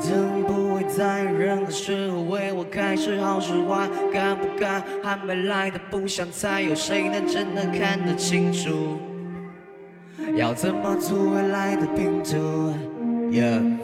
[0.00, 8.98] 灯不会在任何时候为我开始好是坏，敢不敢还没来的不想猜，有谁能真的看得清楚？
[10.36, 12.74] 要怎么组未来的拼图
[13.30, 13.78] ？Yeah。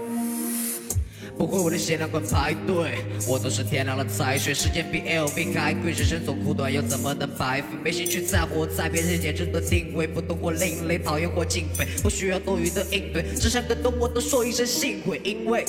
[1.37, 4.55] 不会，我的限量款排队，我都是天亮了才睡。
[4.55, 7.66] 时间比 LV 还贵，人生总苦短，又怎么能白费？
[7.83, 15.65] 没兴趣在乎在别人眼中的定位，不懂我另类，讨厌或敬佩，不需要多余的应对，只想跟懂我的说一声幸会，因为。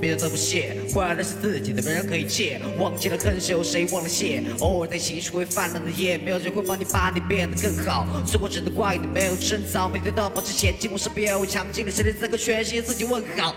[0.00, 2.60] 别人都不屑，坏的是自己的，没人可以借。
[2.78, 4.42] 忘记了感谢，谁忘了谢？
[4.60, 8.06] 偶尔在情绪会泛滥的夜，没有人会帮你把你变得更好。
[8.26, 10.90] 生活只能怪你没有趁早，每天都要保持前进。
[10.92, 13.54] 我身边有强劲的实力，这个全新自己问好。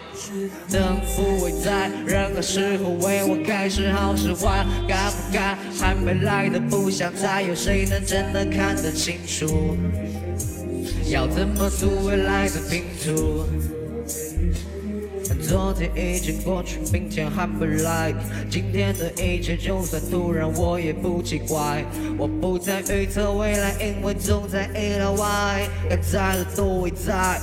[0.69, 9.77] 能不会在任何时候为我开始好是坏，该不该还没来的不想猜，有谁能真的看得清楚？
[11.09, 13.45] 要怎么组未来的拼图？
[15.51, 18.13] 昨天已经过去，明天还不来。
[18.49, 21.83] 今天的一切就算突然，我也不奇怪。
[22.17, 25.67] 我不再预测未来，因为总在意料外。
[25.89, 27.37] 该在的都会在。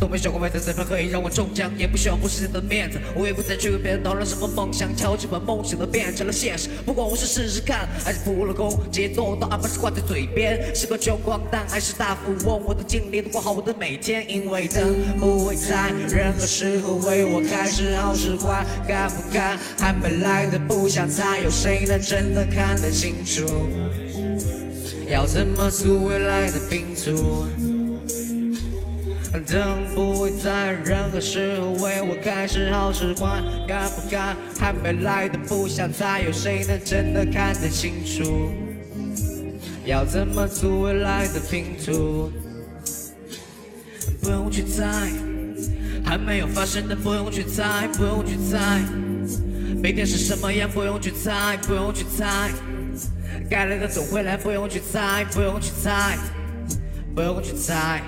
[0.00, 2.98] 都没想过外在身份可以让我中奖，也不需要不实的面子。
[3.14, 6.70] 我也不再去为别人讨论什么梦想，敲击把梦想都变成了现实。
[6.86, 10.74] 不管我是试试看，还是扑了空，节奏都安排是挂在嘴边。
[10.74, 14.24] 是个穷光蛋还是大富翁，我都尽力的过好我的每天。
[14.30, 23.44] 因为灯不会在任何时候为我开始好是坏，该不该还没来的不想猜，有谁能真的看得清楚？
[25.08, 27.79] 要怎么组未来的拼图？
[29.38, 38.50] 等不会在任何时候为我开始好是坏，该不该还没来的不想猜，有谁能真的看得清楚？
[39.84, 42.30] 要怎么组未来的拼图？
[44.20, 44.84] 不用去猜，
[46.04, 48.80] 还没有发生的不用去猜，不用去猜，
[49.80, 52.50] 明天是什么样不用去猜，不用去猜，
[53.48, 56.18] 该来的总会来，不用去猜，不用去猜，
[57.14, 58.02] 不用去猜。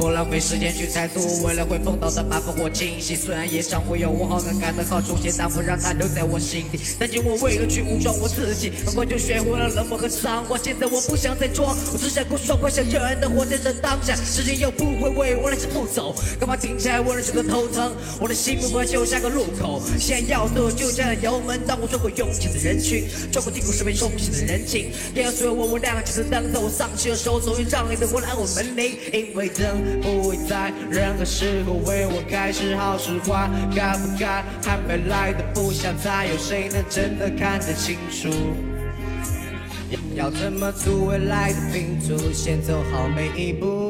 [0.00, 6.80] 不浪费时间去猜度未来会碰到的麻烦或惊喜，虽然也常会有我好感感的好重些，但不让它留在我心底。
[6.98, 10.56] 但今我为了去武装我自己，很快就学会了冷漠和伤怀。
[10.56, 14.16] 现在我不想再装，我只想过爽快，想热爱的活在这当下。
[14.16, 17.92] 时间又不会为我来时不走，干嘛停下来我人生的头疼？
[18.18, 21.60] 我的心目标就像个路口，先要的就加油门。
[21.66, 29.89] 当我穿过拥挤的人群，穿过低谷时被冲洗的人情，也要随我我亮起的灯，在我丧气的时候，总有仗义的我来我门铃，因为灯。
[30.02, 38.30] 不会在任何时候为我开始好是坏，该不该还没来的不想猜，有谁能真的看得清楚？
[40.14, 43.89] 要怎么组未来的拼图，先走好每一步。